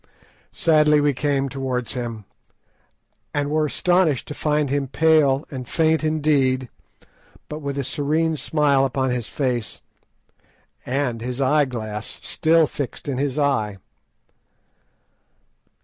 Sadly 0.55 0.99
we 0.99 1.13
came 1.13 1.47
towards 1.47 1.93
him, 1.93 2.25
and 3.35 3.51
were 3.51 3.67
astonished 3.67 4.27
to 4.29 4.33
find 4.33 4.71
him 4.71 4.87
pale 4.87 5.45
and 5.51 5.69
faint 5.69 6.03
indeed, 6.03 6.69
but 7.47 7.59
with 7.59 7.77
a 7.77 7.83
serene 7.83 8.35
smile 8.35 8.83
upon 8.83 9.11
his 9.11 9.27
face, 9.27 9.79
and 10.87 11.21
his 11.21 11.39
eyeglass 11.39 12.07
still 12.23 12.65
fixed 12.65 13.07
in 13.07 13.19
his 13.19 13.37
eye. 13.37 13.77